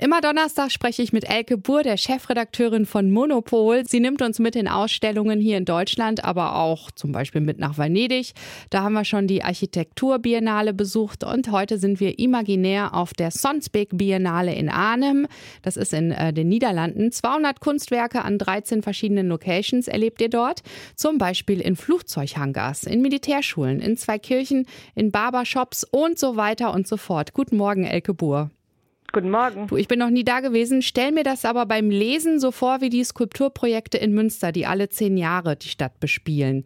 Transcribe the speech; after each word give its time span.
Immer 0.00 0.20
Donnerstag 0.20 0.70
spreche 0.70 1.02
ich 1.02 1.12
mit 1.12 1.28
Elke 1.28 1.58
Buhr, 1.58 1.82
der 1.82 1.96
Chefredakteurin 1.96 2.86
von 2.86 3.10
Monopol. 3.10 3.84
Sie 3.84 3.98
nimmt 3.98 4.22
uns 4.22 4.38
mit 4.38 4.54
in 4.54 4.68
Ausstellungen 4.68 5.40
hier 5.40 5.56
in 5.56 5.64
Deutschland, 5.64 6.22
aber 6.22 6.54
auch 6.54 6.92
zum 6.92 7.10
Beispiel 7.10 7.40
mit 7.40 7.58
nach 7.58 7.78
Venedig. 7.78 8.30
Da 8.70 8.84
haben 8.84 8.92
wir 8.92 9.04
schon 9.04 9.26
die 9.26 9.42
Architekturbiennale 9.42 10.72
besucht 10.72 11.24
und 11.24 11.50
heute 11.50 11.78
sind 11.78 11.98
wir 11.98 12.20
imaginär 12.20 12.94
auf 12.94 13.12
der 13.12 13.32
Sonsbeek 13.32 13.88
Biennale 13.92 14.54
in 14.54 14.68
Arnhem. 14.68 15.26
Das 15.62 15.76
ist 15.76 15.92
in 15.92 16.12
äh, 16.12 16.32
den 16.32 16.48
Niederlanden. 16.48 17.10
200 17.10 17.58
Kunstwerke 17.58 18.22
an 18.22 18.38
13 18.38 18.82
verschiedenen 18.82 19.26
Locations 19.26 19.88
erlebt 19.88 20.20
ihr 20.20 20.30
dort. 20.30 20.62
Zum 20.94 21.18
Beispiel 21.18 21.60
in 21.60 21.74
Flugzeughangars, 21.74 22.84
in 22.84 23.02
Militärschulen, 23.02 23.80
in 23.80 23.96
zwei 23.96 24.20
Kirchen, 24.20 24.66
in 24.94 25.10
Barbershops 25.10 25.82
und 25.82 26.20
so 26.20 26.36
weiter 26.36 26.72
und 26.72 26.86
so 26.86 26.96
fort. 26.96 27.32
Guten 27.32 27.56
Morgen, 27.56 27.82
Elke 27.82 28.14
Buhr. 28.14 28.52
Guten 29.10 29.30
Morgen. 29.30 29.68
Du, 29.68 29.76
ich 29.76 29.88
bin 29.88 29.98
noch 29.98 30.10
nie 30.10 30.24
da 30.24 30.40
gewesen. 30.40 30.82
Stell 30.82 31.12
mir 31.12 31.24
das 31.24 31.46
aber 31.46 31.64
beim 31.64 31.88
Lesen 31.88 32.38
so 32.38 32.50
vor 32.50 32.82
wie 32.82 32.90
die 32.90 33.02
Skulpturprojekte 33.02 33.96
in 33.96 34.12
Münster, 34.12 34.52
die 34.52 34.66
alle 34.66 34.90
zehn 34.90 35.16
Jahre 35.16 35.56
die 35.56 35.68
Stadt 35.68 35.98
bespielen. 35.98 36.64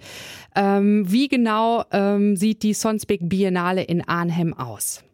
Ähm, 0.56 1.05
wie 1.10 1.28
genau 1.28 1.84
ähm, 1.92 2.34
sieht 2.36 2.64
die 2.64 2.74
Sonsbeek 2.74 3.20
Biennale 3.23 3.84
in 3.84 4.06
Arnhem 4.06 4.55
aus? 4.55 5.05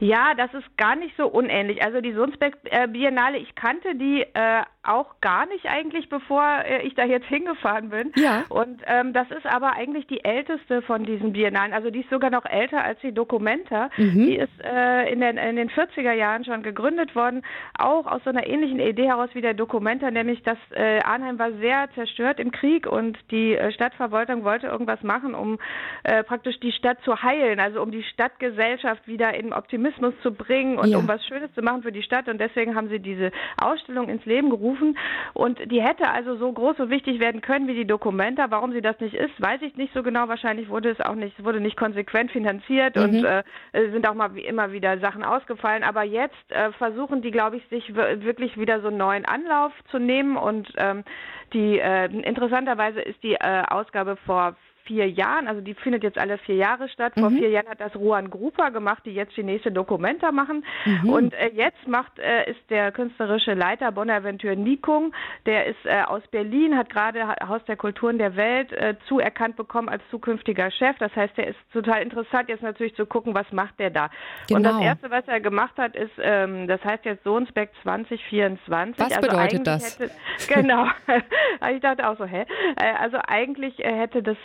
Ja, 0.00 0.32
das 0.34 0.52
ist 0.54 0.76
gar 0.78 0.96
nicht 0.96 1.14
so 1.16 1.26
unähnlich. 1.26 1.82
Also 1.82 2.00
die 2.00 2.10
äh, 2.10 2.88
Biennale, 2.88 3.36
ich 3.36 3.54
kannte 3.54 3.94
die 3.94 4.22
äh, 4.22 4.62
auch 4.82 5.20
gar 5.20 5.46
nicht 5.46 5.66
eigentlich, 5.66 6.08
bevor 6.08 6.42
äh, 6.64 6.82
ich 6.86 6.94
da 6.94 7.04
jetzt 7.04 7.26
hingefahren 7.26 7.90
bin. 7.90 8.12
Ja. 8.16 8.44
Und 8.48 8.80
ähm, 8.86 9.12
das 9.12 9.30
ist 9.30 9.44
aber 9.44 9.74
eigentlich 9.74 10.06
die 10.06 10.24
älteste 10.24 10.80
von 10.82 11.04
diesen 11.04 11.34
Biennalen. 11.34 11.74
Also 11.74 11.90
die 11.90 12.00
ist 12.00 12.08
sogar 12.08 12.30
noch 12.30 12.46
älter 12.46 12.82
als 12.82 12.98
die 13.00 13.12
Documenta. 13.12 13.90
Mhm. 13.98 14.26
Die 14.26 14.36
ist 14.36 14.64
äh, 14.64 15.12
in, 15.12 15.20
den, 15.20 15.36
in 15.36 15.56
den 15.56 15.68
40er 15.68 16.12
Jahren 16.12 16.46
schon 16.46 16.62
gegründet 16.62 17.14
worden, 17.14 17.42
auch 17.78 18.06
aus 18.06 18.24
so 18.24 18.30
einer 18.30 18.46
ähnlichen 18.46 18.80
Idee 18.80 19.08
heraus 19.08 19.28
wie 19.34 19.42
der 19.42 19.54
Documenta, 19.54 20.10
nämlich 20.10 20.42
dass 20.42 20.58
äh, 20.70 21.00
Arnheim 21.00 21.38
war 21.38 21.52
sehr 21.52 21.90
zerstört 21.94 22.40
im 22.40 22.52
Krieg 22.52 22.86
und 22.86 23.18
die 23.30 23.54
äh, 23.54 23.72
Stadtverwaltung 23.72 24.44
wollte 24.44 24.68
irgendwas 24.68 25.02
machen, 25.02 25.34
um 25.34 25.58
äh, 26.04 26.24
praktisch 26.24 26.58
die 26.60 26.72
Stadt 26.72 26.98
zu 27.04 27.22
heilen, 27.22 27.60
also 27.60 27.82
um 27.82 27.90
die 27.90 28.02
Stadtgesellschaft 28.02 29.06
wieder 29.06 29.34
in 29.34 29.52
Optimismus 29.52 29.89
zu 30.22 30.32
bringen 30.32 30.78
und 30.78 30.88
ja. 30.90 30.98
um 30.98 31.08
was 31.08 31.24
Schönes 31.26 31.52
zu 31.54 31.62
machen 31.62 31.82
für 31.82 31.92
die 31.92 32.02
Stadt. 32.02 32.28
Und 32.28 32.38
deswegen 32.40 32.74
haben 32.74 32.88
sie 32.88 32.98
diese 32.98 33.30
Ausstellung 33.60 34.08
ins 34.08 34.24
Leben 34.24 34.50
gerufen. 34.50 34.96
Und 35.34 35.58
die 35.70 35.82
hätte 35.82 36.08
also 36.08 36.36
so 36.36 36.52
groß 36.52 36.78
und 36.80 36.90
wichtig 36.90 37.20
werden 37.20 37.40
können 37.40 37.66
wie 37.66 37.74
die 37.74 37.86
Dokumenta. 37.86 38.50
Warum 38.50 38.72
sie 38.72 38.80
das 38.80 38.98
nicht 39.00 39.14
ist, 39.14 39.40
weiß 39.40 39.62
ich 39.62 39.76
nicht 39.76 39.92
so 39.94 40.02
genau. 40.02 40.28
Wahrscheinlich 40.28 40.68
wurde 40.68 40.90
es 40.90 41.00
auch 41.00 41.14
nicht, 41.14 41.42
wurde 41.44 41.60
nicht 41.60 41.76
konsequent 41.76 42.30
finanziert 42.30 42.96
mhm. 42.96 43.02
und 43.02 43.24
äh, 43.24 43.42
sind 43.72 44.06
auch 44.08 44.14
mal 44.14 44.34
wie 44.34 44.44
immer 44.44 44.72
wieder 44.72 44.98
Sachen 44.98 45.24
ausgefallen. 45.24 45.82
Aber 45.82 46.02
jetzt 46.02 46.50
äh, 46.50 46.72
versuchen 46.72 47.22
die, 47.22 47.30
glaube 47.30 47.56
ich, 47.56 47.66
sich 47.68 47.94
wirklich 47.94 48.58
wieder 48.58 48.80
so 48.80 48.88
einen 48.88 48.98
neuen 48.98 49.24
Anlauf 49.24 49.72
zu 49.90 49.98
nehmen. 49.98 50.36
Und 50.36 50.72
ähm, 50.76 51.04
die 51.52 51.78
äh, 51.78 52.06
interessanterweise 52.06 53.00
ist 53.00 53.22
die 53.22 53.34
äh, 53.34 53.62
Ausgabe 53.68 54.16
vor 54.26 54.56
vier 54.90 55.08
Jahren, 55.08 55.46
also 55.46 55.60
die 55.60 55.74
findet 55.74 56.02
jetzt 56.02 56.18
alle 56.18 56.36
vier 56.38 56.56
Jahre 56.56 56.88
statt. 56.88 57.12
Vor 57.16 57.30
mhm. 57.30 57.38
vier 57.38 57.50
Jahren 57.50 57.68
hat 57.68 57.80
das 57.80 57.94
Ruan 57.94 58.28
Grupa 58.28 58.70
gemacht, 58.70 59.04
die 59.06 59.12
jetzt 59.12 59.36
die 59.36 59.44
nächste 59.44 59.70
Dokumenta 59.70 60.32
machen. 60.32 60.64
Mhm. 60.84 61.08
Und 61.08 61.34
äh, 61.34 61.50
jetzt 61.54 61.86
macht 61.86 62.18
äh, 62.18 62.50
ist 62.50 62.58
der 62.70 62.90
künstlerische 62.90 63.54
Leiter 63.54 63.92
Bonaventure 63.92 64.56
Nikung, 64.56 65.12
der 65.46 65.66
ist 65.66 65.78
äh, 65.84 66.02
aus 66.02 66.22
Berlin, 66.32 66.76
hat 66.76 66.90
gerade 66.90 67.24
Haus 67.46 67.64
der 67.66 67.76
Kulturen 67.76 68.18
der 68.18 68.34
Welt 68.34 68.72
äh, 68.72 68.96
zuerkannt 69.06 69.54
bekommen 69.54 69.88
als 69.88 70.02
zukünftiger 70.10 70.72
Chef. 70.72 70.96
Das 70.98 71.14
heißt, 71.14 71.36
der 71.36 71.46
ist 71.46 71.58
total 71.72 72.02
interessant, 72.02 72.48
jetzt 72.48 72.62
natürlich 72.62 72.96
zu 72.96 73.06
gucken, 73.06 73.32
was 73.32 73.46
macht 73.52 73.78
der 73.78 73.90
da. 73.90 74.10
Genau. 74.48 74.56
Und 74.56 74.62
das 74.64 74.72
genau. 74.72 74.84
erste, 74.84 75.10
was 75.12 75.28
er 75.28 75.40
gemacht 75.40 75.78
hat, 75.78 75.94
ist, 75.94 76.12
ähm, 76.20 76.66
das 76.66 76.82
heißt 76.84 77.04
jetzt 77.04 77.22
Sohnsbeck 77.22 77.70
2024. 77.84 78.98
Was 78.98 79.16
also 79.16 79.20
bedeutet 79.20 79.66
das? 79.66 80.00
Hätte, 80.00 80.10
genau. 80.48 80.86
ich 81.72 81.80
dachte 81.80 82.08
auch 82.08 82.18
so, 82.18 82.24
hä? 82.24 82.44
Äh, 82.74 82.92
also 82.98 83.18
eigentlich 83.28 83.78
äh, 83.84 83.92
hätte 83.92 84.22
das 84.24 84.36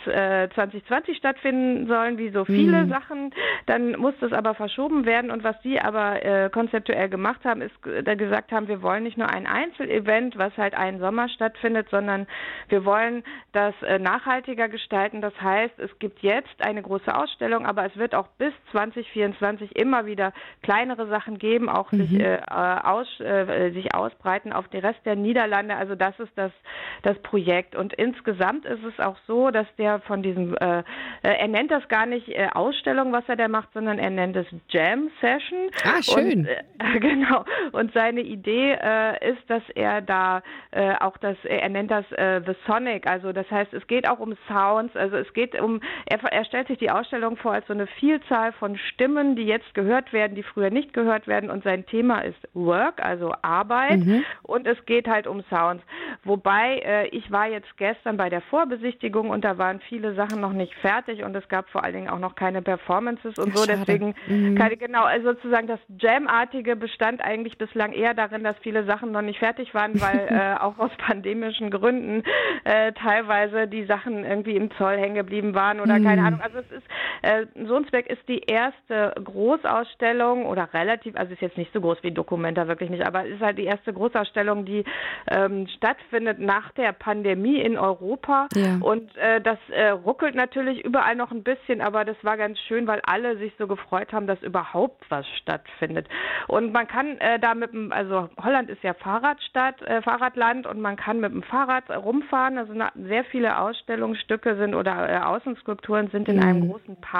2020 0.54 1.16
stattfinden 1.16 1.86
sollen, 1.86 2.18
wie 2.18 2.30
so 2.30 2.44
viele 2.44 2.84
mhm. 2.84 2.88
Sachen. 2.90 3.34
Dann 3.66 3.92
musste 3.92 4.26
es 4.26 4.32
aber 4.32 4.54
verschoben 4.54 5.04
werden. 5.04 5.30
Und 5.30 5.44
was 5.44 5.60
die 5.62 5.80
aber 5.80 6.24
äh, 6.24 6.50
konzeptuell 6.50 7.08
gemacht 7.08 7.44
haben, 7.44 7.62
ist 7.62 7.74
da 8.04 8.14
gesagt 8.14 8.52
haben, 8.52 8.68
wir 8.68 8.82
wollen 8.82 9.04
nicht 9.04 9.18
nur 9.18 9.28
ein 9.28 9.46
Einzelevent, 9.46 10.36
was 10.38 10.56
halt 10.56 10.74
einen 10.74 11.00
Sommer 11.00 11.28
stattfindet, 11.28 11.88
sondern 11.90 12.26
wir 12.68 12.84
wollen 12.84 13.22
das 13.52 13.74
äh, 13.82 13.98
nachhaltiger 13.98 14.68
gestalten. 14.68 15.20
Das 15.20 15.34
heißt, 15.40 15.78
es 15.78 15.98
gibt 15.98 16.20
jetzt 16.20 16.60
eine 16.60 16.82
große 16.82 17.14
Ausstellung, 17.14 17.66
aber 17.66 17.86
es 17.86 17.96
wird 17.96 18.14
auch 18.14 18.28
bis 18.38 18.52
2024 18.72 19.76
immer 19.76 20.06
wieder 20.06 20.32
kleinere 20.62 21.06
Sachen 21.08 21.38
geben, 21.38 21.68
auch 21.68 21.92
mhm. 21.92 22.06
sich, 22.06 22.20
äh, 22.20 22.38
aus, 22.46 23.08
äh, 23.20 23.70
sich 23.72 23.94
ausbreiten 23.94 24.52
auf 24.52 24.68
den 24.68 24.80
Rest 24.80 25.00
der 25.04 25.16
Niederlande. 25.16 25.76
Also 25.76 25.94
das 25.94 26.18
ist 26.18 26.32
das, 26.36 26.52
das 27.02 27.18
Projekt. 27.22 27.74
Und 27.76 27.92
insgesamt 27.94 28.64
ist 28.64 28.84
es 28.84 28.98
auch 29.00 29.16
so, 29.26 29.50
dass 29.50 29.66
der 29.76 30.00
von 30.00 30.22
diesem, 30.26 30.56
äh, 30.56 30.78
äh, 30.78 30.82
er 31.22 31.48
nennt 31.48 31.70
das 31.70 31.86
gar 31.88 32.06
nicht 32.06 32.28
äh, 32.28 32.48
Ausstellung, 32.52 33.12
was 33.12 33.24
er 33.28 33.36
da 33.36 33.48
macht, 33.48 33.72
sondern 33.72 33.98
er 33.98 34.10
nennt 34.10 34.36
es 34.36 34.46
Jam 34.68 35.10
Session. 35.20 35.70
Ah, 35.84 36.02
schön. 36.02 36.40
Und, 36.40 36.46
äh, 36.48 36.64
genau. 37.00 37.44
Und 37.72 37.92
seine 37.92 38.20
Idee 38.20 38.72
äh, 38.72 39.32
ist, 39.32 39.48
dass 39.48 39.62
er 39.74 40.00
da 40.00 40.42
äh, 40.72 40.94
auch 41.00 41.16
das, 41.18 41.36
er 41.44 41.68
nennt 41.68 41.90
das 41.90 42.04
The 42.08 42.54
Sonic, 42.66 43.06
also 43.06 43.32
das 43.32 43.50
heißt, 43.50 43.72
es 43.72 43.86
geht 43.86 44.08
auch 44.08 44.18
um 44.18 44.34
Sounds, 44.48 44.96
also 44.96 45.16
es 45.16 45.32
geht 45.32 45.60
um, 45.60 45.80
er, 46.06 46.22
er 46.24 46.44
stellt 46.44 46.68
sich 46.68 46.78
die 46.78 46.90
Ausstellung 46.90 47.36
vor 47.36 47.52
als 47.52 47.66
so 47.66 47.72
eine 47.72 47.86
Vielzahl 47.86 48.52
von 48.52 48.76
Stimmen, 48.76 49.36
die 49.36 49.44
jetzt 49.44 49.74
gehört 49.74 50.12
werden, 50.12 50.34
die 50.34 50.42
früher 50.42 50.70
nicht 50.70 50.92
gehört 50.92 51.26
werden 51.26 51.50
und 51.50 51.64
sein 51.64 51.86
Thema 51.86 52.20
ist 52.20 52.38
Work, 52.54 53.04
also 53.04 53.32
Arbeit 53.42 54.00
mhm. 54.00 54.24
und 54.42 54.66
es 54.66 54.84
geht 54.86 55.08
halt 55.08 55.26
um 55.26 55.42
Sounds. 55.50 55.82
Wobei, 56.24 57.08
ich 57.12 57.30
war 57.30 57.48
jetzt 57.48 57.76
gestern 57.76 58.16
bei 58.16 58.28
der 58.28 58.40
Vorbesichtigung 58.42 59.30
und 59.30 59.44
da 59.44 59.58
waren 59.58 59.80
viele 59.80 60.14
Sachen 60.16 60.40
noch 60.40 60.52
nicht 60.52 60.74
fertig 60.76 61.22
und 61.22 61.34
es 61.36 61.48
gab 61.48 61.68
vor 61.68 61.84
allen 61.84 61.94
Dingen 61.94 62.08
auch 62.08 62.18
noch 62.18 62.34
keine 62.34 62.62
Performances 62.62 63.38
und 63.38 63.56
so. 63.56 63.64
Schade. 63.64 63.78
Deswegen, 63.86 64.14
mhm. 64.26 64.56
keine, 64.56 64.76
genau, 64.76 65.04
also 65.04 65.32
sozusagen 65.32 65.68
das 65.68 65.80
Jam-artige 65.98 66.74
bestand 66.76 67.20
eigentlich 67.22 67.58
bislang 67.58 67.92
eher 67.92 68.14
darin, 68.14 68.42
dass 68.42 68.56
viele 68.62 68.84
Sachen 68.84 69.12
noch 69.12 69.22
nicht 69.22 69.38
fertig 69.38 69.74
waren, 69.74 70.00
weil 70.00 70.26
äh, 70.30 70.60
auch 70.60 70.78
aus 70.78 70.90
pandemischen 70.98 71.70
Gründen 71.70 72.24
äh, 72.64 72.92
teilweise 72.92 73.68
die 73.68 73.84
Sachen 73.84 74.24
irgendwie 74.24 74.56
im 74.56 74.70
Zoll 74.72 74.96
hängen 74.96 75.14
geblieben 75.14 75.54
waren 75.54 75.80
oder 75.80 75.98
mhm. 75.98 76.04
keine 76.04 76.22
Ahnung. 76.22 76.40
Also 76.40 76.58
es 76.58 76.70
ist, 76.72 76.86
äh, 77.26 77.46
Sohnsberg 77.66 78.06
ist 78.06 78.22
die 78.28 78.38
erste 78.38 79.12
Großausstellung 79.22 80.46
oder 80.46 80.72
relativ, 80.72 81.16
also 81.16 81.32
ist 81.32 81.42
jetzt 81.42 81.58
nicht 81.58 81.72
so 81.72 81.80
groß 81.80 81.98
wie 82.02 82.12
Documenta, 82.12 82.68
wirklich 82.68 82.88
nicht, 82.88 83.04
aber 83.04 83.26
es 83.26 83.34
ist 83.34 83.40
halt 83.40 83.58
die 83.58 83.64
erste 83.64 83.92
Großausstellung, 83.92 84.64
die 84.64 84.84
ähm, 85.28 85.66
stattfindet 85.76 86.38
nach 86.38 86.70
der 86.72 86.92
Pandemie 86.92 87.60
in 87.60 87.76
Europa. 87.76 88.46
Ja. 88.54 88.78
Und 88.80 89.16
äh, 89.16 89.40
das 89.40 89.58
äh, 89.70 89.88
ruckelt 89.88 90.36
natürlich 90.36 90.84
überall 90.84 91.16
noch 91.16 91.32
ein 91.32 91.42
bisschen, 91.42 91.80
aber 91.80 92.04
das 92.04 92.16
war 92.22 92.36
ganz 92.36 92.60
schön, 92.60 92.86
weil 92.86 93.00
alle 93.04 93.36
sich 93.38 93.52
so 93.58 93.66
gefreut 93.66 94.12
haben, 94.12 94.28
dass 94.28 94.40
überhaupt 94.42 95.04
was 95.10 95.26
stattfindet. 95.42 96.08
Und 96.46 96.72
man 96.72 96.86
kann 96.86 97.18
äh, 97.18 97.40
da 97.40 97.54
mit 97.54 97.72
dem, 97.72 97.90
also 97.90 98.28
Holland 98.40 98.70
ist 98.70 98.84
ja 98.84 98.94
Fahrradstadt, 98.94 99.82
äh, 99.82 100.00
Fahrradland 100.02 100.66
und 100.66 100.80
man 100.80 100.94
kann 100.96 101.18
mit 101.18 101.32
dem 101.32 101.42
Fahrrad 101.42 101.90
rumfahren. 101.90 102.58
Also 102.58 102.72
sehr 102.94 103.24
viele 103.24 103.58
Ausstellungsstücke 103.58 104.56
sind 104.56 104.76
oder 104.76 105.08
äh, 105.08 105.18
Außenskulpturen 105.18 106.08
sind 106.10 106.28
in 106.28 106.36
mhm. 106.36 106.42
einem 106.42 106.70
großen 106.70 106.96
Park. 107.00 107.15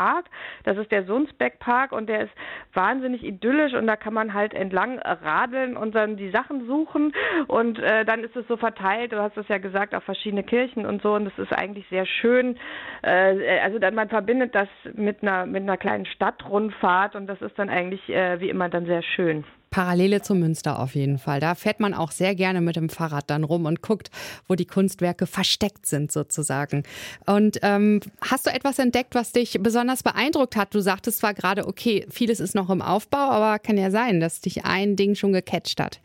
Das 0.64 0.76
ist 0.76 0.90
der 0.90 1.04
Sunsbeck 1.04 1.58
Park 1.58 1.92
und 1.92 2.08
der 2.08 2.22
ist 2.22 2.32
wahnsinnig 2.72 3.24
idyllisch 3.24 3.74
und 3.74 3.86
da 3.86 3.96
kann 3.96 4.14
man 4.14 4.34
halt 4.34 4.54
entlang 4.54 4.98
radeln 4.98 5.76
und 5.76 5.94
dann 5.94 6.16
die 6.16 6.30
Sachen 6.30 6.66
suchen 6.66 7.12
und 7.46 7.78
äh, 7.78 8.04
dann 8.04 8.22
ist 8.24 8.36
es 8.36 8.46
so 8.48 8.56
verteilt, 8.56 9.12
du 9.12 9.18
hast 9.20 9.36
es 9.36 9.48
ja 9.48 9.58
gesagt, 9.58 9.94
auf 9.94 10.04
verschiedene 10.04 10.42
Kirchen 10.42 10.86
und 10.86 11.02
so 11.02 11.14
und 11.14 11.24
das 11.24 11.38
ist 11.38 11.52
eigentlich 11.52 11.86
sehr 11.88 12.06
schön 12.06 12.56
äh, 13.02 13.60
also 13.60 13.78
dann 13.78 13.94
man 13.94 14.08
verbindet 14.08 14.54
das 14.54 14.68
mit 14.94 15.22
einer 15.22 15.46
mit 15.46 15.62
einer 15.62 15.76
kleinen 15.76 16.06
Stadtrundfahrt 16.06 17.16
und 17.16 17.26
das 17.26 17.40
ist 17.40 17.58
dann 17.58 17.68
eigentlich 17.68 18.08
äh, 18.08 18.40
wie 18.40 18.48
immer 18.48 18.68
dann 18.68 18.86
sehr 18.86 19.02
schön. 19.02 19.44
Parallele 19.76 20.22
zum 20.22 20.38
Münster 20.38 20.78
auf 20.78 20.94
jeden 20.94 21.18
Fall. 21.18 21.38
Da 21.38 21.54
fährt 21.54 21.80
man 21.80 21.92
auch 21.92 22.10
sehr 22.10 22.34
gerne 22.34 22.62
mit 22.62 22.76
dem 22.76 22.88
Fahrrad 22.88 23.28
dann 23.28 23.44
rum 23.44 23.66
und 23.66 23.82
guckt, 23.82 24.10
wo 24.48 24.54
die 24.54 24.64
Kunstwerke 24.64 25.26
versteckt 25.26 25.84
sind 25.84 26.10
sozusagen. 26.10 26.82
Und 27.26 27.58
ähm, 27.60 28.00
hast 28.22 28.46
du 28.46 28.50
etwas 28.50 28.78
entdeckt, 28.78 29.14
was 29.14 29.32
dich 29.32 29.58
besonders 29.60 30.02
beeindruckt 30.02 30.56
hat? 30.56 30.74
Du 30.74 30.80
sagtest 30.80 31.18
zwar 31.18 31.34
gerade, 31.34 31.66
okay, 31.68 32.06
vieles 32.08 32.40
ist 32.40 32.54
noch 32.54 32.70
im 32.70 32.80
Aufbau, 32.80 33.18
aber 33.18 33.58
kann 33.58 33.76
ja 33.76 33.90
sein, 33.90 34.18
dass 34.18 34.40
dich 34.40 34.64
ein 34.64 34.96
Ding 34.96 35.14
schon 35.14 35.34
gecatcht 35.34 35.78
hat. 35.78 36.00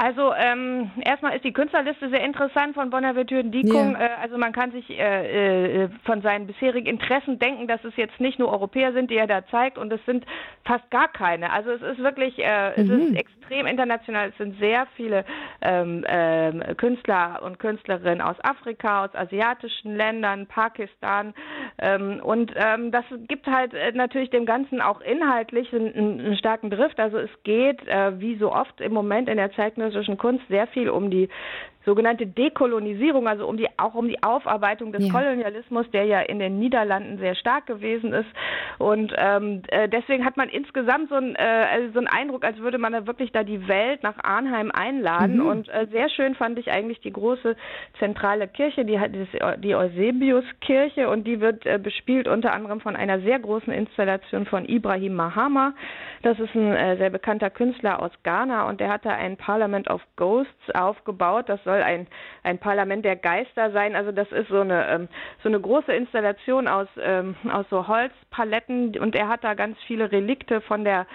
Also 0.00 0.32
ähm, 0.32 0.92
erstmal 1.04 1.34
ist 1.34 1.44
die 1.44 1.52
Künstlerliste 1.52 2.08
sehr 2.08 2.22
interessant 2.22 2.74
von 2.74 2.88
Bonaventure 2.88 3.42
Dikung. 3.42 3.94
Ja. 3.94 4.06
Äh, 4.06 4.10
also 4.22 4.38
man 4.38 4.52
kann 4.52 4.70
sich 4.70 4.88
äh, 4.90 5.86
äh, 5.86 5.88
von 6.04 6.22
seinen 6.22 6.46
bisherigen 6.46 6.86
Interessen 6.86 7.40
denken, 7.40 7.66
dass 7.66 7.82
es 7.82 7.96
jetzt 7.96 8.20
nicht 8.20 8.38
nur 8.38 8.48
Europäer 8.52 8.92
sind, 8.92 9.10
die 9.10 9.16
er 9.16 9.26
da 9.26 9.44
zeigt, 9.48 9.76
und 9.76 9.92
es 9.92 10.04
sind 10.06 10.24
fast 10.64 10.88
gar 10.92 11.08
keine. 11.08 11.50
Also 11.50 11.72
es 11.72 11.82
ist 11.82 11.98
wirklich, 11.98 12.36
mhm. 12.36 12.44
es 12.76 12.88
ist 12.88 13.16
extrem 13.16 13.66
international. 13.66 14.28
Es 14.28 14.36
sind 14.36 14.56
sehr 14.60 14.86
viele 14.94 15.24
ähm, 15.62 16.04
ähm, 16.06 16.62
Künstler 16.76 17.40
und 17.42 17.58
Künstlerinnen 17.58 18.20
aus 18.20 18.36
Afrika, 18.44 19.06
aus 19.06 19.14
asiatischen 19.16 19.96
Ländern, 19.96 20.46
Pakistan. 20.46 21.34
Ähm, 21.78 22.20
und 22.22 22.52
ähm, 22.54 22.92
das 22.92 23.04
gibt 23.26 23.48
halt 23.48 23.74
äh, 23.74 23.90
natürlich 23.92 24.30
dem 24.30 24.46
Ganzen 24.46 24.80
auch 24.80 25.00
inhaltlich 25.00 25.74
einen, 25.74 26.20
einen 26.20 26.36
starken 26.36 26.70
Drift. 26.70 27.00
Also 27.00 27.18
es 27.18 27.30
geht, 27.42 27.84
äh, 27.88 28.20
wie 28.20 28.36
so 28.36 28.52
oft 28.52 28.80
im 28.80 28.92
Moment 28.92 29.28
in 29.28 29.38
der 29.38 29.50
zeitgenössischen 29.52 29.87
Kunst, 30.16 30.46
sehr 30.48 30.66
viel 30.66 30.90
um 30.90 31.10
die 31.10 31.28
sogenannte 31.88 32.26
Dekolonisierung, 32.26 33.26
also 33.26 33.48
um 33.48 33.56
die, 33.56 33.66
auch 33.78 33.94
um 33.94 34.08
die 34.08 34.22
Aufarbeitung 34.22 34.92
des 34.92 35.06
ja. 35.06 35.12
Kolonialismus, 35.12 35.90
der 35.90 36.04
ja 36.04 36.20
in 36.20 36.38
den 36.38 36.58
Niederlanden 36.58 37.16
sehr 37.16 37.34
stark 37.34 37.64
gewesen 37.64 38.12
ist. 38.12 38.28
Und 38.76 39.14
ähm, 39.16 39.62
äh, 39.68 39.88
deswegen 39.88 40.26
hat 40.26 40.36
man 40.36 40.50
insgesamt 40.50 41.08
so, 41.08 41.14
ein, 41.14 41.34
äh, 41.34 41.66
also 41.72 41.92
so 41.92 41.98
einen 42.00 42.08
Eindruck, 42.08 42.44
als 42.44 42.58
würde 42.58 42.76
man 42.76 42.92
da 42.92 43.06
wirklich 43.06 43.32
da 43.32 43.42
die 43.42 43.66
Welt 43.68 44.02
nach 44.02 44.22
Arnheim 44.22 44.70
einladen. 44.70 45.38
Mhm. 45.38 45.46
Und 45.46 45.68
äh, 45.70 45.86
sehr 45.90 46.10
schön 46.10 46.34
fand 46.34 46.58
ich 46.58 46.70
eigentlich 46.70 47.00
die 47.00 47.12
große 47.12 47.56
zentrale 47.98 48.48
Kirche, 48.48 48.84
die, 48.84 49.00
die 49.58 49.74
Eusebius-Kirche, 49.74 51.08
und 51.08 51.26
die 51.26 51.40
wird 51.40 51.64
äh, 51.64 51.78
bespielt 51.82 52.28
unter 52.28 52.52
anderem 52.52 52.82
von 52.82 52.96
einer 52.96 53.20
sehr 53.20 53.38
großen 53.38 53.72
Installation 53.72 54.44
von 54.44 54.68
Ibrahim 54.68 55.14
Mahama. 55.14 55.72
Das 56.22 56.38
ist 56.38 56.54
ein 56.54 56.74
äh, 56.74 56.98
sehr 56.98 57.10
bekannter 57.10 57.48
Künstler 57.48 58.02
aus 58.02 58.10
Ghana 58.24 58.68
und 58.68 58.80
der 58.80 58.90
hat 58.90 59.06
da 59.06 59.10
ein 59.10 59.38
Parliament 59.38 59.88
of 59.88 60.02
Ghosts 60.16 60.70
aufgebaut. 60.74 61.48
Das 61.48 61.62
soll 61.64 61.77
soll 61.78 61.84
ein, 61.84 62.06
ein 62.42 62.58
Parlament 62.58 63.04
der 63.04 63.16
Geister 63.16 63.70
sein. 63.70 63.94
Also 63.94 64.12
das 64.12 64.30
ist 64.32 64.48
so 64.48 64.60
eine, 64.60 64.86
ähm, 64.88 65.08
so 65.42 65.48
eine 65.48 65.60
große 65.60 65.92
Installation 65.92 66.68
aus, 66.68 66.88
ähm, 67.00 67.36
aus 67.50 67.66
so 67.70 67.86
Holzpaletten 67.86 68.98
und 68.98 69.14
er 69.14 69.28
hat 69.28 69.44
da 69.44 69.54
ganz 69.54 69.78
viele 69.86 70.10
Relikte 70.10 70.60
von 70.60 70.84
der 70.84 71.06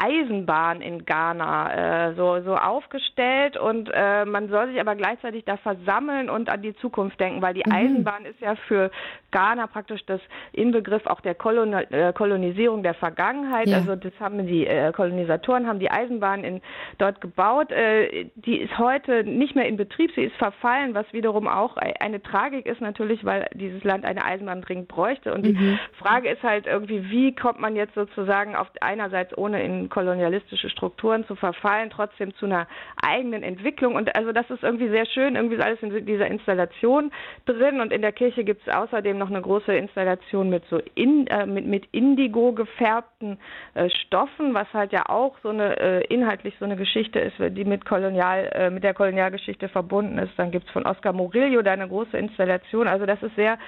Eisenbahn 0.00 0.80
in 0.80 1.04
Ghana 1.04 2.10
äh, 2.10 2.14
so, 2.14 2.40
so 2.42 2.56
aufgestellt 2.56 3.56
und 3.56 3.90
äh, 3.92 4.24
man 4.24 4.48
soll 4.48 4.68
sich 4.68 4.80
aber 4.80 4.94
gleichzeitig 4.94 5.44
da 5.44 5.56
versammeln 5.56 6.30
und 6.30 6.48
an 6.48 6.62
die 6.62 6.74
Zukunft 6.76 7.18
denken, 7.18 7.42
weil 7.42 7.54
die 7.54 7.64
mhm. 7.66 7.72
Eisenbahn 7.72 8.24
ist 8.24 8.40
ja 8.40 8.54
für 8.68 8.90
Ghana 9.30 9.66
praktisch 9.66 10.04
das 10.06 10.20
Inbegriff 10.52 11.06
auch 11.06 11.20
der 11.20 11.34
Kolon 11.34 11.72
äh, 11.72 12.12
Kolonisierung 12.14 12.82
der 12.82 12.94
Vergangenheit. 12.94 13.68
Ja. 13.68 13.78
Also 13.78 13.96
das 13.96 14.12
haben 14.20 14.46
die 14.46 14.66
äh, 14.66 14.92
Kolonisatoren 14.92 15.66
haben 15.66 15.80
die 15.80 15.90
Eisenbahn 15.90 16.44
in, 16.44 16.60
dort 16.98 17.20
gebaut. 17.20 17.70
Äh, 17.70 18.26
die 18.36 18.58
ist 18.58 18.78
heute 18.78 19.24
nicht 19.24 19.54
mehr 19.54 19.66
in 19.66 19.76
Betrieb, 19.76 20.12
sie 20.14 20.22
ist 20.22 20.36
verfallen, 20.36 20.94
was 20.94 21.12
wiederum 21.12 21.48
auch 21.48 21.76
eine 21.76 22.22
Tragik 22.22 22.66
ist 22.66 22.80
natürlich, 22.80 23.24
weil 23.24 23.48
dieses 23.54 23.84
Land 23.84 24.04
eine 24.04 24.24
Eisenbahn 24.24 24.62
dringend 24.62 24.88
bräuchte. 24.88 25.34
Und 25.34 25.44
mhm. 25.44 25.58
die 25.58 25.78
Frage 25.98 26.30
ist 26.30 26.42
halt 26.42 26.66
irgendwie, 26.66 27.10
wie 27.10 27.34
kommt 27.34 27.60
man 27.60 27.76
jetzt 27.76 27.94
sozusagen 27.94 28.56
auf 28.56 28.68
einerseits 28.80 29.36
ohne 29.36 29.62
in 29.62 29.87
kolonialistische 29.88 30.68
Strukturen 30.70 31.24
zu 31.26 31.34
verfallen, 31.34 31.90
trotzdem 31.90 32.34
zu 32.34 32.46
einer 32.46 32.66
eigenen 33.02 33.42
Entwicklung. 33.42 33.94
Und 33.94 34.14
also 34.16 34.32
das 34.32 34.48
ist 34.50 34.62
irgendwie 34.62 34.88
sehr 34.88 35.06
schön, 35.06 35.36
irgendwie 35.36 35.56
ist 35.56 35.62
alles 35.62 35.82
in 35.82 36.06
dieser 36.06 36.26
Installation 36.26 37.10
drin. 37.46 37.80
Und 37.80 37.92
in 37.92 38.02
der 38.02 38.12
Kirche 38.12 38.44
gibt 38.44 38.66
es 38.66 38.74
außerdem 38.74 39.18
noch 39.18 39.30
eine 39.30 39.40
große 39.40 39.74
Installation 39.74 40.50
mit 40.50 40.64
so 40.70 40.80
in, 40.94 41.26
äh, 41.28 41.46
mit, 41.46 41.66
mit 41.66 41.86
Indigo 41.92 42.52
gefärbten 42.52 43.38
äh, 43.74 43.88
Stoffen, 43.90 44.54
was 44.54 44.72
halt 44.72 44.92
ja 44.92 45.08
auch 45.08 45.36
so 45.42 45.50
eine 45.50 45.78
äh, 45.78 46.04
inhaltlich 46.06 46.54
so 46.58 46.64
eine 46.64 46.76
Geschichte 46.76 47.18
ist, 47.20 47.36
die 47.38 47.64
mit 47.64 47.84
Kolonial, 47.84 48.50
äh, 48.54 48.70
mit 48.70 48.84
der 48.84 48.94
Kolonialgeschichte 48.94 49.68
verbunden 49.68 50.18
ist. 50.18 50.32
Dann 50.36 50.50
gibt 50.50 50.66
es 50.66 50.72
von 50.72 50.86
Oscar 50.86 51.12
Murillo 51.12 51.62
da 51.62 51.72
eine 51.72 51.88
große 51.88 52.16
Installation. 52.16 52.88
Also 52.88 53.06
das 53.06 53.22
ist 53.22 53.34
sehr 53.36 53.58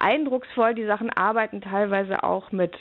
eindrucksvoll. 0.00 0.74
Die 0.74 0.86
Sachen 0.86 1.10
arbeiten 1.10 1.60
teilweise 1.60 2.22
auch 2.22 2.52
mit, 2.52 2.74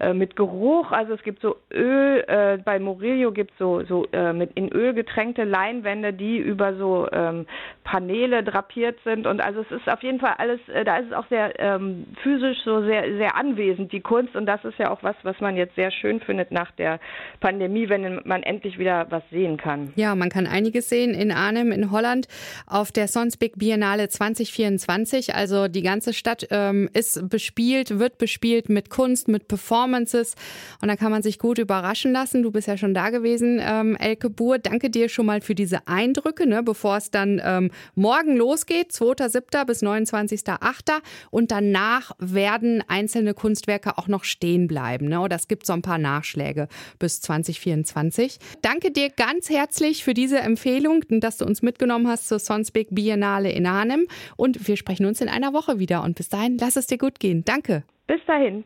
äh, 0.00 0.12
mit 0.12 0.36
Geruch. 0.36 0.92
Also 0.92 1.14
es 1.14 1.22
gibt 1.22 1.40
so 1.40 1.56
Öl, 1.72 2.24
äh, 2.26 2.58
bei 2.64 2.78
Murillo 2.78 3.32
gibt 3.32 3.52
es 3.52 3.58
so, 3.58 3.82
so 3.84 4.06
äh, 4.12 4.32
mit 4.32 4.52
in 4.54 4.70
Öl 4.70 4.94
getränkte 4.94 5.44
Leinwände, 5.44 6.12
die 6.12 6.38
über 6.38 6.74
so 6.76 7.08
ähm, 7.12 7.46
Paneele 7.84 8.42
drapiert 8.42 8.98
sind. 9.04 9.26
Und 9.26 9.40
also 9.40 9.60
es 9.60 9.70
ist 9.70 9.88
auf 9.88 10.02
jeden 10.02 10.20
Fall 10.20 10.34
alles, 10.38 10.60
äh, 10.68 10.84
da 10.84 10.98
ist 10.98 11.06
es 11.08 11.12
auch 11.12 11.28
sehr 11.28 11.58
ähm, 11.60 12.06
physisch 12.22 12.58
so 12.64 12.82
sehr, 12.82 13.16
sehr 13.16 13.36
anwesend, 13.36 13.92
die 13.92 14.00
Kunst. 14.00 14.34
Und 14.34 14.46
das 14.46 14.64
ist 14.64 14.78
ja 14.78 14.90
auch 14.90 15.02
was, 15.02 15.16
was 15.22 15.40
man 15.40 15.56
jetzt 15.56 15.74
sehr 15.74 15.90
schön 15.90 16.20
findet 16.20 16.50
nach 16.50 16.70
der 16.72 17.00
Pandemie, 17.40 17.88
wenn 17.88 18.20
man 18.24 18.42
endlich 18.42 18.78
wieder 18.78 19.06
was 19.10 19.22
sehen 19.30 19.56
kann. 19.56 19.92
Ja, 19.96 20.14
man 20.14 20.30
kann 20.30 20.46
einiges 20.46 20.88
sehen 20.88 21.14
in 21.14 21.30
Arnhem 21.30 21.72
in 21.72 21.90
Holland 21.90 22.26
auf 22.66 22.92
der 22.92 23.08
Sonsbeek 23.08 23.58
Biennale 23.58 24.08
2024. 24.08 25.34
Also 25.34 25.68
die 25.68 25.82
ganze 25.82 26.12
Stadt 26.12 26.50
äh, 26.50 26.63
ähm, 26.70 26.88
ist 26.92 27.28
bespielt, 27.28 27.98
wird 27.98 28.18
bespielt 28.18 28.68
mit 28.68 28.90
Kunst, 28.90 29.28
mit 29.28 29.48
Performances 29.48 30.34
und 30.80 30.88
da 30.88 30.96
kann 30.96 31.10
man 31.10 31.22
sich 31.22 31.38
gut 31.38 31.58
überraschen 31.58 32.12
lassen. 32.12 32.42
Du 32.42 32.50
bist 32.50 32.68
ja 32.68 32.76
schon 32.76 32.94
da 32.94 33.10
gewesen, 33.10 33.60
ähm, 33.62 33.96
Elke 33.96 34.30
Buhr. 34.30 34.58
Danke 34.58 34.90
dir 34.90 35.08
schon 35.08 35.26
mal 35.26 35.40
für 35.40 35.54
diese 35.54 35.86
Eindrücke, 35.86 36.46
ne, 36.46 36.62
bevor 36.62 36.96
es 36.96 37.10
dann 37.10 37.40
ähm, 37.44 37.70
morgen 37.94 38.36
losgeht, 38.36 38.92
2.7. 38.92 39.64
bis 39.64 39.82
29.8. 39.82 41.00
Und 41.30 41.50
danach 41.50 42.12
werden 42.18 42.82
einzelne 42.86 43.34
Kunstwerke 43.34 43.98
auch 43.98 44.08
noch 44.08 44.24
stehen 44.24 44.66
bleiben. 44.66 45.08
Ne? 45.08 45.20
Oder 45.20 45.36
gibt 45.48 45.66
so 45.66 45.72
ein 45.72 45.82
paar 45.82 45.98
Nachschläge 45.98 46.68
bis 46.98 47.20
2024. 47.20 48.38
Danke 48.62 48.90
dir 48.90 49.10
ganz 49.10 49.50
herzlich 49.50 50.04
für 50.04 50.14
diese 50.14 50.38
Empfehlung, 50.38 51.04
dass 51.08 51.38
du 51.38 51.44
uns 51.44 51.62
mitgenommen 51.62 52.08
hast 52.08 52.28
zur 52.28 52.38
Sonsbeek 52.38 52.88
Biennale 52.90 53.50
in 53.50 53.66
Arnhem. 53.66 54.06
Und 54.36 54.68
wir 54.68 54.76
sprechen 54.76 55.06
uns 55.06 55.20
in 55.20 55.28
einer 55.28 55.52
Woche 55.52 55.78
wieder. 55.78 56.02
Und 56.02 56.16
bis 56.16 56.28
dahin 56.28 56.43
lass 56.58 56.76
es 56.76 56.86
dir 56.86 56.98
gut 56.98 57.20
gehen. 57.20 57.44
Danke. 57.44 57.84
Bis 58.06 58.20
dahin. 58.26 58.64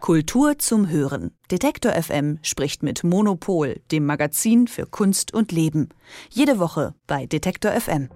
Kultur 0.00 0.58
zum 0.58 0.88
Hören. 0.88 1.32
Detektor 1.50 1.92
FM 1.92 2.38
spricht 2.42 2.82
mit 2.82 3.02
Monopol, 3.02 3.80
dem 3.90 4.06
Magazin 4.06 4.68
für 4.68 4.86
Kunst 4.86 5.34
und 5.34 5.50
Leben. 5.50 5.88
Jede 6.30 6.58
Woche 6.58 6.94
bei 7.06 7.26
Detektor 7.26 7.72
FM. 7.72 8.08